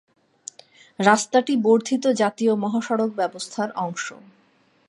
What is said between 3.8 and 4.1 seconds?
অংশ।